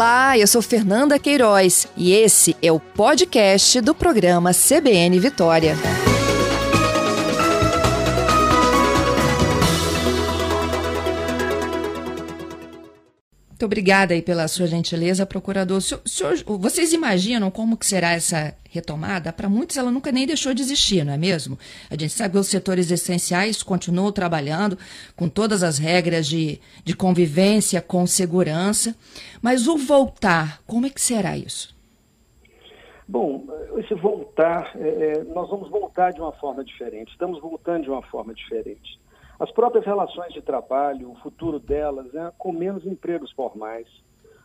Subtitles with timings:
[0.00, 5.76] Olá, eu sou Fernanda Queiroz e esse é o podcast do programa CBN Vitória.
[13.60, 15.82] Muito obrigada aí pela sua gentileza, procurador.
[15.82, 19.34] Senhor, senhor, vocês imaginam como que será essa retomada?
[19.34, 21.58] Para muitos ela nunca nem deixou de existir, não é mesmo?
[21.90, 24.78] A gente sabe que os setores essenciais continuam trabalhando
[25.14, 28.96] com todas as regras de, de convivência, com segurança,
[29.42, 31.76] mas o voltar, como é que será isso?
[33.06, 33.44] Bom,
[33.76, 38.00] esse voltar, é, é nós vamos voltar de uma forma diferente, estamos voltando de uma
[38.04, 38.98] forma diferente.
[39.40, 43.88] As próprias relações de trabalho, o futuro delas, é com menos empregos formais,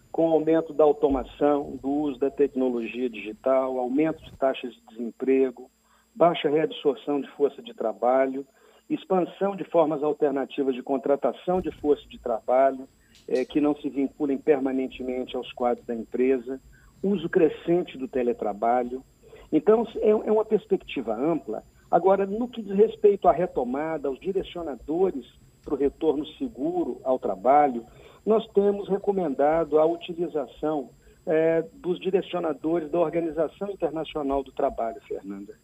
[0.09, 5.69] com o aumento da automação, do uso da tecnologia digital, aumento de taxas de desemprego,
[6.15, 8.47] baixa reabsorção de força de trabalho,
[8.89, 12.87] expansão de formas alternativas de contratação de força de trabalho,
[13.27, 16.57] é, que não se vinculem permanentemente aos quadros da empresa,
[17.03, 19.03] uso crescente do teletrabalho.
[19.51, 25.25] Então, é, é uma perspectiva ampla Agora, no que diz respeito à retomada, aos direcionadores
[25.63, 27.85] para o retorno seguro ao trabalho,
[28.25, 30.89] nós temos recomendado a utilização
[31.25, 35.57] é, dos direcionadores da Organização Internacional do Trabalho, Fernanda.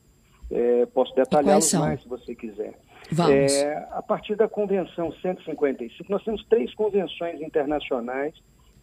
[0.49, 2.79] É, posso detalhá-los mais se você quiser.
[3.11, 3.53] Vamos.
[3.53, 8.33] É, a partir da Convenção 155, nós temos três convenções internacionais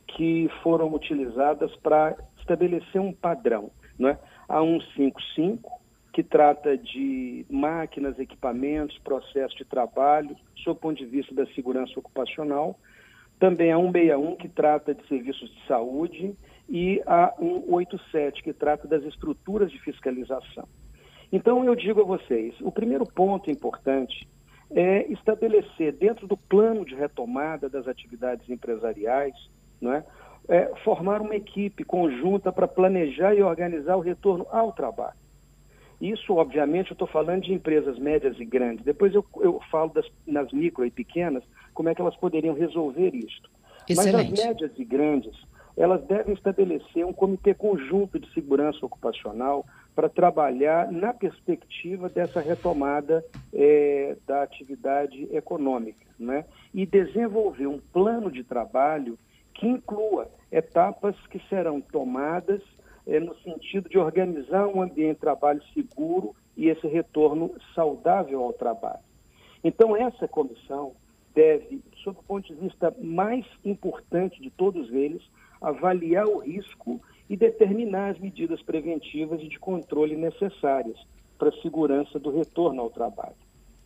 [0.06, 3.70] que foram utilizadas para estabelecer um padrão.
[3.98, 4.19] Né?
[4.46, 5.78] A 155,
[6.19, 11.92] que trata de máquinas, equipamentos, processo de trabalho, sob o ponto de vista da segurança
[11.97, 12.77] ocupacional.
[13.38, 16.34] Também a 161, que trata de serviços de saúde,
[16.69, 20.66] e a 187, que trata das estruturas de fiscalização.
[21.30, 24.28] Então, eu digo a vocês: o primeiro ponto importante
[24.72, 29.36] é estabelecer, dentro do plano de retomada das atividades empresariais,
[29.80, 30.05] não é,
[30.48, 35.14] é formar uma equipe conjunta para planejar e organizar o retorno ao trabalho.
[36.00, 38.84] Isso, obviamente, eu estou falando de empresas médias e grandes.
[38.84, 41.42] Depois eu, eu falo das, nas micro e pequenas,
[41.75, 43.42] como é que elas poderiam resolver isso.
[43.88, 44.31] Excelente.
[44.31, 45.34] Mas as médias e grandes,
[45.76, 49.64] elas devem estabelecer um comitê conjunto de segurança ocupacional
[49.94, 56.44] para trabalhar na perspectiva dessa retomada é, da atividade econômica, né?
[56.72, 59.19] E desenvolver um plano de trabalho
[59.54, 62.62] que inclua etapas que serão tomadas
[63.08, 68.52] é, no sentido de organizar um ambiente de trabalho seguro e esse retorno saudável ao
[68.52, 69.02] trabalho.
[69.64, 70.92] Então, essa comissão
[71.34, 75.22] deve, sob o ponto de vista mais importante de todos eles,
[75.60, 80.98] avaliar o risco e determinar as medidas preventivas e de controle necessárias
[81.38, 83.36] para a segurança do retorno ao trabalho.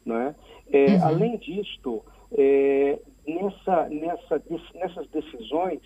[0.04, 0.34] Não é?
[0.70, 1.04] é uhum.
[1.04, 2.02] Além disto,
[2.32, 4.42] é, nessa, nessa,
[4.74, 5.80] nessas decisões,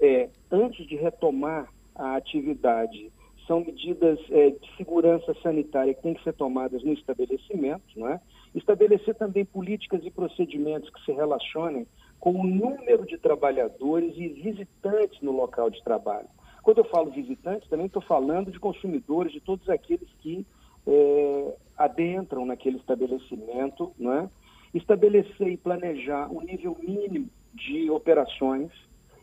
[0.00, 3.12] é, antes de retomar a atividade.
[3.46, 8.20] São medidas é, de segurança sanitária que têm que ser tomadas no estabelecimento, não é?
[8.54, 11.86] Estabelecer também políticas e procedimentos que se relacionem
[12.20, 16.28] com o número de trabalhadores e visitantes no local de trabalho.
[16.62, 20.46] Quando eu falo visitantes, também estou falando de consumidores, de todos aqueles que
[20.86, 24.30] é, adentram naquele estabelecimento, não é?
[24.72, 28.70] Estabelecer e planejar um nível mínimo de operações,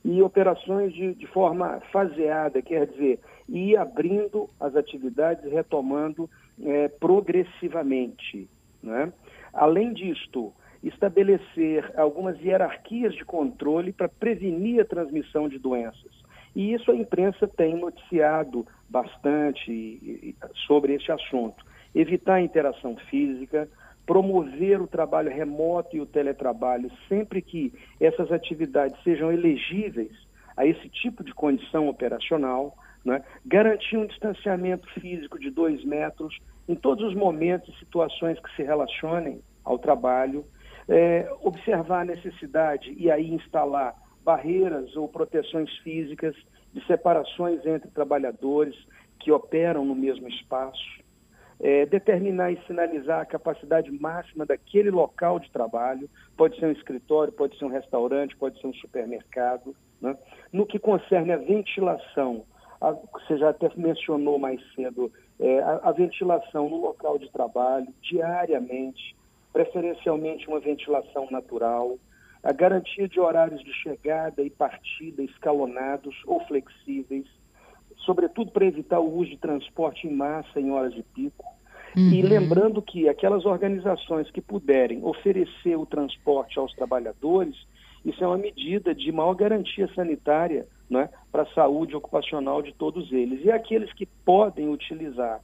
[0.03, 6.29] e operações de, de forma faseada, quer dizer, ir abrindo as atividades e retomando
[6.63, 8.49] é, progressivamente.
[8.81, 9.11] Né?
[9.53, 16.19] Além disto, estabelecer algumas hierarquias de controle para prevenir a transmissão de doenças.
[16.55, 21.63] E isso a imprensa tem noticiado bastante sobre esse assunto.
[21.93, 23.69] Evitar a interação física,
[24.09, 27.71] promover o trabalho remoto e o teletrabalho sempre que
[28.01, 30.11] essas atividades sejam elegíveis
[30.57, 32.75] a esse tipo de condição operacional,
[33.05, 33.23] né?
[33.45, 36.35] garantir um distanciamento físico de dois metros
[36.67, 40.43] em todos os momentos e situações que se relacionem ao trabalho,
[40.87, 43.93] é, observar a necessidade e aí instalar
[44.25, 46.35] barreiras ou proteções físicas
[46.73, 48.75] de separações entre trabalhadores
[49.19, 50.98] que operam no mesmo espaço,
[51.59, 57.33] é, determinar e sinalizar a capacidade máxima daquele local de trabalho, pode ser um escritório,
[57.33, 59.75] pode ser um restaurante, pode ser um supermercado.
[60.01, 60.15] Né?
[60.53, 62.43] No que concerne a ventilação,
[62.79, 67.87] a, você já até mencionou mais cedo, é, a, a ventilação no local de trabalho,
[68.01, 69.15] diariamente,
[69.51, 71.97] preferencialmente uma ventilação natural,
[72.41, 77.25] a garantia de horários de chegada e partida escalonados ou flexíveis,
[77.97, 81.38] sobretudo para evitar o uso de transporte em massa em horas de pico.
[81.99, 82.13] Uhum.
[82.13, 87.55] E lembrando que aquelas organizações que puderem oferecer o transporte aos trabalhadores,
[88.05, 93.11] isso é uma medida de maior garantia sanitária né, para a saúde ocupacional de todos
[93.11, 93.43] eles.
[93.43, 95.41] E aqueles que podem utilizar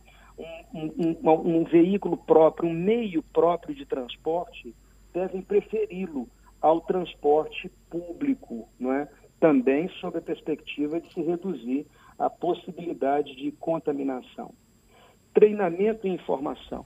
[0.73, 4.73] um, um, um, um veículo próprio, um meio próprio de transporte,
[5.13, 6.25] devem preferi-lo
[6.61, 9.09] ao transporte público, não é?
[9.41, 11.85] também sob a perspectiva de se reduzir
[12.17, 14.53] a possibilidade de contaminação.
[15.35, 16.85] Treinamento e informação.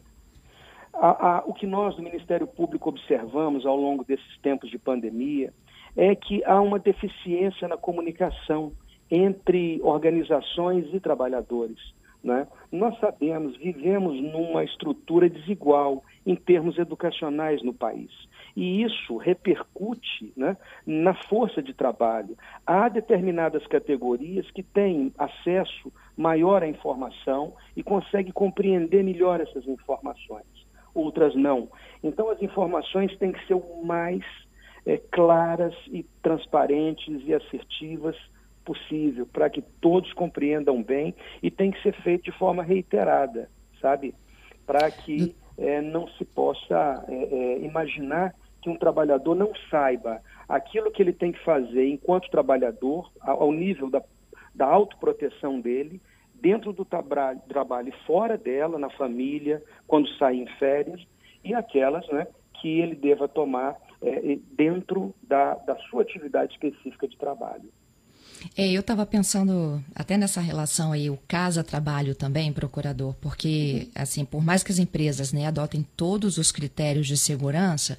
[0.94, 5.54] A, a, o que nós do Ministério Público observamos ao longo desses tempos de pandemia
[5.96, 8.74] é que há uma deficiência na comunicação
[9.10, 11.78] entre organizações e trabalhadores.
[12.24, 12.48] Né?
[12.72, 18.12] Nós sabemos, vivemos numa estrutura desigual em termos educacionais no país.
[18.56, 22.38] E isso repercute né, na força de trabalho.
[22.68, 30.68] Há determinadas categorias que têm acesso maior à informação e conseguem compreender melhor essas informações,
[30.94, 31.70] outras não.
[32.04, 34.22] Então, as informações têm que ser o mais
[34.86, 38.18] é, claras e transparentes e assertivas
[38.66, 43.50] possível, para que todos compreendam bem e tem que ser feito de forma reiterada,
[43.82, 44.14] sabe?
[44.68, 50.92] Para que é, não se possa é, é, imaginar que um trabalhador não saiba aquilo
[50.92, 54.04] que ele tem que fazer enquanto trabalhador, ao nível da,
[54.60, 56.02] da autoproteção dele,
[56.36, 61.02] dentro do trabalho, e fora dela, na família, quando sai em férias,
[61.42, 62.28] e aquelas né,
[62.60, 67.70] que ele deva tomar é, dentro da, da sua atividade específica de trabalho.
[68.58, 74.44] É, eu estava pensando até nessa relação aí, o casa-trabalho também, procurador, porque, assim, por
[74.44, 77.98] mais que as empresas né, adotem todos os critérios de segurança,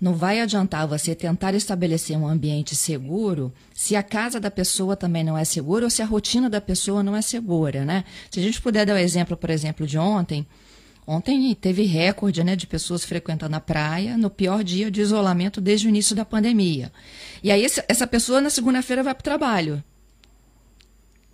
[0.00, 5.24] não vai adiantar você tentar estabelecer um ambiente seguro se a casa da pessoa também
[5.24, 8.04] não é segura ou se a rotina da pessoa não é segura, né?
[8.30, 10.46] Se a gente puder dar o exemplo, por exemplo, de ontem,
[11.10, 15.86] Ontem teve recorde né, de pessoas frequentando a praia no pior dia de isolamento desde
[15.86, 16.92] o início da pandemia.
[17.42, 19.82] E aí essa pessoa na segunda-feira vai para o trabalho.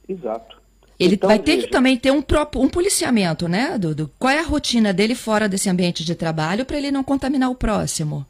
[0.09, 0.63] Exato.
[0.97, 1.67] Ele então, vai ter veja...
[1.67, 4.09] que também ter um, próprio, um policiamento, né, Dudu?
[4.17, 7.57] Qual é a rotina dele fora desse ambiente de trabalho para ele não contaminar o
[7.57, 8.25] próximo?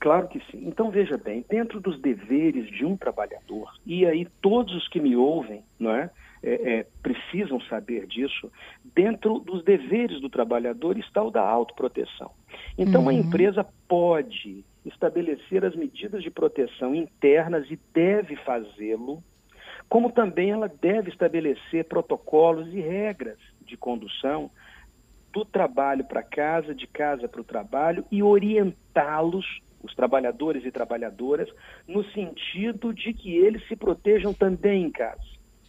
[0.00, 0.66] Claro que sim.
[0.66, 5.14] Então veja bem, dentro dos deveres de um trabalhador, e aí todos os que me
[5.14, 6.10] ouvem, não é?
[6.42, 8.50] é, é, precisam saber disso,
[8.94, 12.30] dentro dos deveres do trabalhador está o da autoproteção.
[12.76, 13.08] Então, uhum.
[13.10, 19.22] a empresa pode estabelecer as medidas de proteção internas e deve fazê-lo,
[19.88, 24.50] como também ela deve estabelecer protocolos e regras de condução
[25.32, 31.48] do trabalho para casa, de casa para o trabalho e orientá-los, os trabalhadores e trabalhadoras,
[31.86, 35.20] no sentido de que eles se protejam também em casa.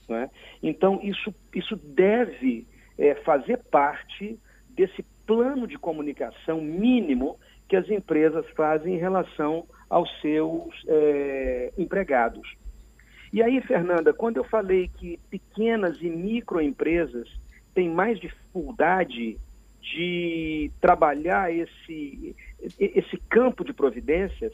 [0.08, 0.30] Né?
[0.62, 2.68] Então, isso, isso deve
[2.98, 4.38] é, fazer parte
[4.70, 7.38] desse plano de comunicação mínimo
[7.68, 12.56] que as empresas fazem em relação aos seus é, empregados.
[13.32, 17.30] E aí, Fernanda, quando eu falei que pequenas e microempresas
[17.74, 19.38] têm mais dificuldade
[19.82, 22.36] de trabalhar esse,
[22.80, 24.54] esse campo de providências,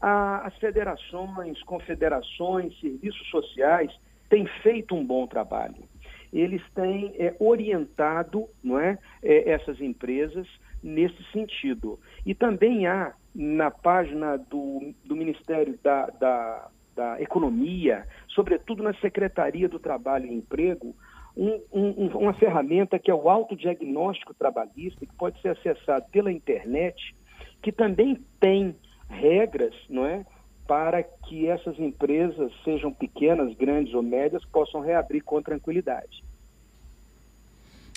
[0.00, 3.92] as federações, confederações, serviços sociais
[4.28, 5.84] têm feito um bom trabalho.
[6.32, 10.46] Eles têm é, orientado não é, é, essas empresas
[10.82, 11.98] nesse sentido.
[12.24, 19.68] E também há na página do, do Ministério da, da, da Economia, sobretudo na Secretaria
[19.68, 20.94] do Trabalho e Emprego,
[21.36, 27.14] um, um, uma ferramenta que é o autodiagnóstico trabalhista, que pode ser acessado pela internet,
[27.62, 28.76] que também tem
[29.08, 30.24] regras, não é,
[30.66, 36.24] para que essas empresas, sejam pequenas, grandes ou médias, possam reabrir com tranquilidade.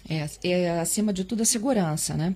[0.10, 2.36] É, é, acima de tudo a segurança, né?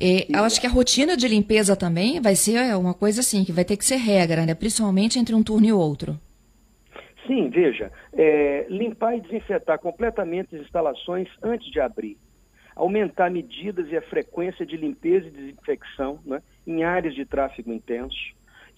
[0.00, 3.52] E, eu acho que a rotina de limpeza também vai ser uma coisa assim, que
[3.52, 4.54] vai ter que ser regra, né?
[4.54, 6.18] Principalmente entre um turno e outro.
[7.26, 12.18] Sim, veja, é, limpar e desinfetar completamente as instalações antes de abrir.
[12.76, 18.34] Aumentar medidas e a frequência de limpeza e desinfecção né, em áreas de tráfego intenso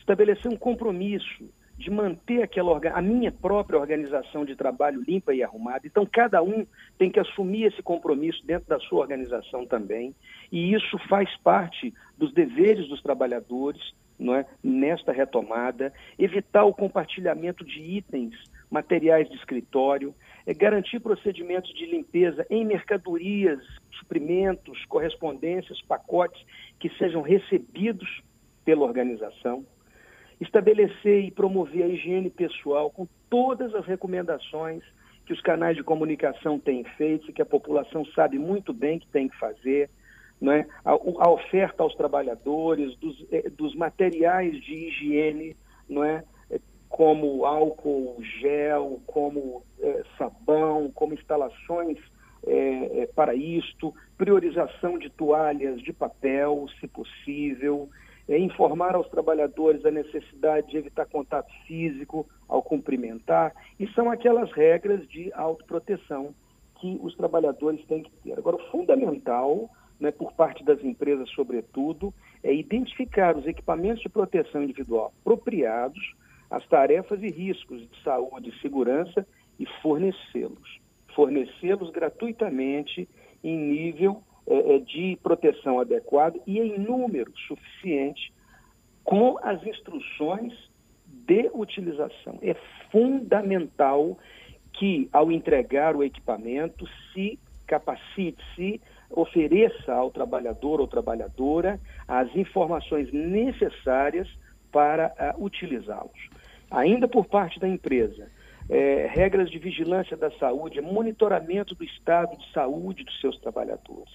[0.06, 1.44] estabelecer um compromisso
[1.76, 5.86] de manter aquela a minha própria organização de trabalho limpa e arrumada.
[5.86, 10.14] Então cada um tem que assumir esse compromisso dentro da sua organização também,
[10.50, 13.82] e isso faz parte dos deveres dos trabalhadores,
[14.18, 14.46] não é?
[14.62, 18.34] Nesta retomada, evitar o compartilhamento de itens,
[18.70, 20.14] materiais de escritório,
[20.46, 23.60] é garantir procedimentos de limpeza em mercadorias,
[23.98, 26.40] suprimentos, correspondências, pacotes
[26.78, 28.22] que sejam recebidos
[28.64, 29.64] pela organização
[30.40, 34.82] estabelecer e promover a higiene pessoal com todas as recomendações
[35.24, 39.28] que os canais de comunicação têm feito que a população sabe muito bem que tem
[39.28, 39.90] que fazer,
[40.40, 40.66] né?
[40.84, 45.56] a, a oferta aos trabalhadores dos, eh, dos materiais de higiene,
[45.88, 46.22] não é?
[46.96, 51.98] Como álcool gel, como é, sabão, como instalações
[52.46, 57.90] é, é, para isto, priorização de toalhas de papel, se possível,
[58.26, 64.50] é, informar aos trabalhadores a necessidade de evitar contato físico ao cumprimentar, e são aquelas
[64.52, 66.34] regras de autoproteção
[66.80, 68.38] que os trabalhadores têm que ter.
[68.38, 69.68] Agora, o fundamental,
[70.00, 76.16] né, por parte das empresas, sobretudo, é identificar os equipamentos de proteção individual apropriados,
[76.56, 79.26] as tarefas e riscos de saúde e segurança
[79.58, 80.80] e fornecê-los.
[81.14, 83.08] Fornecê-los gratuitamente
[83.44, 88.32] em nível é, de proteção adequado e em número suficiente
[89.04, 90.52] com as instruções
[91.06, 92.38] de utilização.
[92.42, 92.54] É
[92.90, 94.18] fundamental
[94.72, 103.12] que, ao entregar o equipamento, se capacite, se ofereça ao trabalhador ou trabalhadora as informações
[103.12, 104.28] necessárias
[104.72, 106.36] para uh, utilizá-los.
[106.70, 108.30] Ainda por parte da empresa,
[108.68, 114.12] é, regras de vigilância da saúde, monitoramento do estado de saúde dos seus trabalhadores.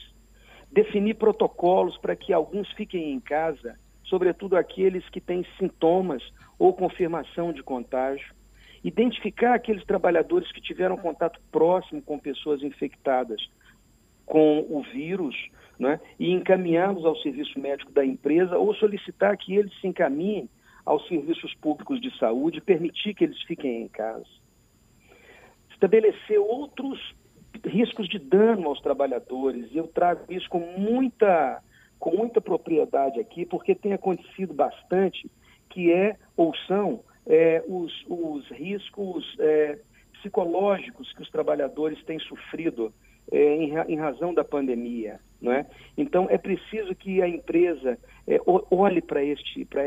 [0.72, 6.22] Definir protocolos para que alguns fiquem em casa, sobretudo aqueles que têm sintomas
[6.60, 8.34] ou confirmação de contágio
[8.84, 13.42] identificar aqueles trabalhadores que tiveram contato próximo com pessoas infectadas
[14.26, 15.36] com o vírus
[15.78, 20.50] né, e encaminhá-los ao serviço médico da empresa ou solicitar que eles se encaminhem
[20.86, 24.26] aos serviços públicos de saúde permitir que eles fiquem em casa.
[25.72, 27.00] Estabelecer outros
[27.66, 31.62] riscos de dano aos trabalhadores, e eu trago isso com muita,
[32.00, 35.30] com muita propriedade aqui, porque tem acontecido bastante,
[35.70, 39.80] que é ou são é, os, os, riscos é,
[40.14, 42.94] psicológicos que os trabalhadores têm sofrido
[43.32, 45.20] é, em, em, razão da pandemia.
[45.42, 45.66] Não é?
[45.98, 49.24] Então, é preciso que a empresa é, olhe para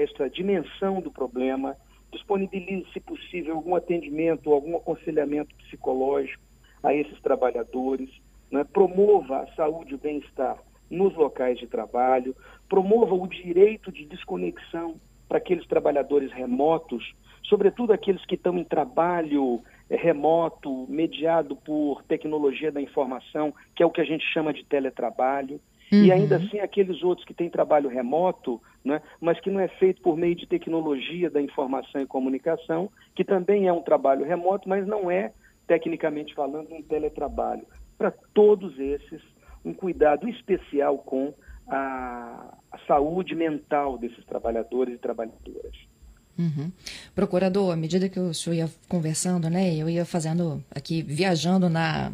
[0.01, 1.77] esta dimensão do problema,
[2.11, 6.43] disponibilize, se possível, algum atendimento, algum aconselhamento psicológico
[6.83, 8.11] a esses trabalhadores,
[8.53, 8.65] é?
[8.65, 10.59] promova a saúde e o bem-estar
[10.91, 12.37] nos locais de trabalho,
[12.69, 14.97] promova o direito de desconexão
[15.29, 17.15] para aqueles trabalhadores remotos
[17.49, 23.91] sobretudo aqueles que estão em trabalho remoto, mediado por tecnologia da informação, que é o
[23.91, 25.61] que a gente chama de teletrabalho.
[25.93, 26.05] Uhum.
[26.05, 30.01] E ainda assim, aqueles outros que têm trabalho remoto, né, mas que não é feito
[30.01, 34.87] por meio de tecnologia da informação e comunicação, que também é um trabalho remoto, mas
[34.87, 35.33] não é,
[35.67, 37.67] tecnicamente falando, um teletrabalho.
[37.99, 39.23] Para todos esses,
[39.65, 41.35] um cuidado especial com
[41.69, 45.94] a, a saúde mental desses trabalhadores e trabalhadoras.
[46.37, 46.71] Uhum.
[47.15, 52.13] Procurador, à medida que o senhor ia conversando, né, eu ia fazendo aqui, viajando na,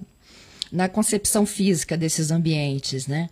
[0.70, 3.30] na concepção física desses ambientes, né?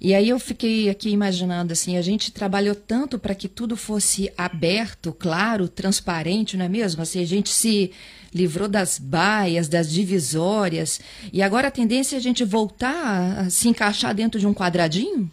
[0.00, 4.32] E aí eu fiquei aqui imaginando assim, a gente trabalhou tanto para que tudo fosse
[4.38, 7.02] aberto, claro, transparente, não é mesmo?
[7.02, 7.90] Assim, a gente se
[8.32, 11.00] livrou das baias, das divisórias,
[11.32, 15.28] e agora a tendência é a gente voltar a se encaixar dentro de um quadradinho?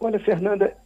[0.00, 0.76] Olha, Fernanda,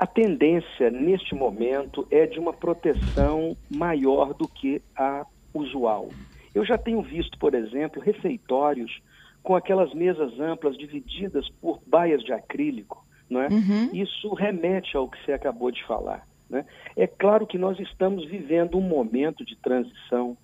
[0.00, 6.08] a tendência neste momento é de uma proteção maior do que a usual.
[6.54, 9.02] Eu já tenho visto, por exemplo, refeitórios
[9.42, 13.04] com aquelas mesas amplas divididas por baias de acrílico.
[13.28, 13.48] Não é?
[13.48, 13.90] Uhum.
[13.92, 16.26] Isso remete ao que você acabou de falar.
[16.48, 16.64] Né?
[16.96, 20.34] É claro que nós estamos vivendo um momento de transição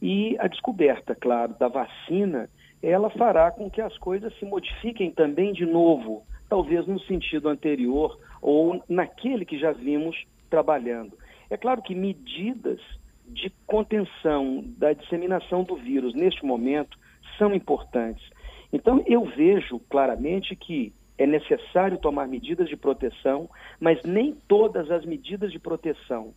[0.00, 2.50] e a descoberta, claro, da vacina,
[2.82, 8.18] ela fará com que as coisas se modifiquem também de novo, talvez no sentido anterior
[8.40, 10.16] ou naquele que já vimos
[10.48, 11.12] trabalhando.
[11.50, 12.80] É claro que medidas
[13.26, 16.96] de contenção da disseminação do vírus neste momento
[17.38, 18.24] são importantes.
[18.72, 23.48] Então, eu vejo claramente que é necessário tomar medidas de proteção,
[23.80, 26.34] mas nem todas as medidas de proteção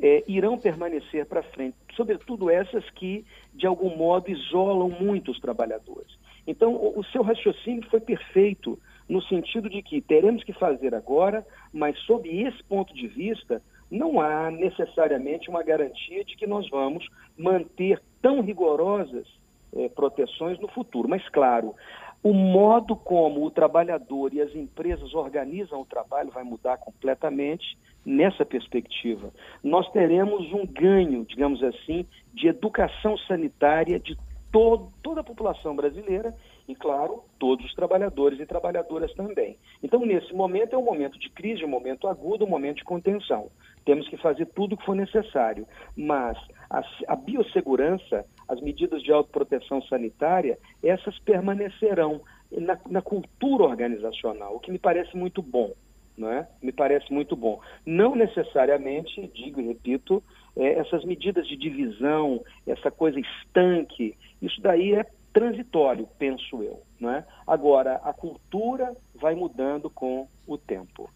[0.00, 3.24] é, irão permanecer para frente, sobretudo essas que,
[3.54, 6.16] de algum modo, isolam muito os trabalhadores.
[6.46, 11.98] Então, o, seu raciocínio foi perfeito no sentido de que teremos que fazer agora, mas
[12.00, 18.02] sob esse ponto de vista, não há necessariamente uma garantia de que nós vamos manter
[18.20, 19.26] tão rigorosas
[19.74, 21.08] eh, proteções no futuro.
[21.08, 21.74] Mas, claro,
[22.22, 28.44] o modo como o trabalhador e as empresas organizam o trabalho vai mudar completamente nessa
[28.44, 29.32] perspectiva.
[29.62, 34.16] Nós teremos um ganho, digamos assim, de educação sanitária de
[34.50, 36.34] toda a população brasileira
[36.68, 39.56] e, claro, todos os trabalhadores e trabalhadoras também.
[39.82, 43.50] Então, nesse momento, é um momento de crise, um momento agudo, um momento de contenção.
[43.86, 46.36] Temos que fazer tudo o que for necessário, mas
[46.68, 52.20] a, a biossegurança, as medidas de autoproteção sanitária, essas permanecerão
[52.52, 55.72] na, na cultura organizacional, o que me parece muito bom.
[56.18, 56.46] não é?
[56.62, 57.60] Me parece muito bom.
[57.86, 60.22] Não necessariamente, digo e repito,
[60.54, 66.82] é, essas medidas de divisão, essa coisa estanque, isso daí é transitório, penso eu.
[66.98, 67.24] Não é?
[67.46, 71.10] Agora, a cultura vai mudando com o tempo.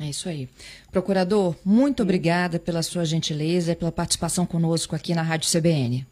[0.00, 0.48] É isso aí.
[0.90, 6.04] Procurador, muito obrigada pela sua gentileza e pela participação conosco aqui na Rádio CBN.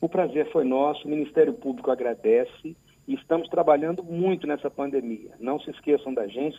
[0.00, 2.76] O prazer foi nosso, o Ministério Público agradece
[3.08, 5.30] e estamos trabalhando muito nessa pandemia.
[5.40, 6.52] Não se esqueçam da gente,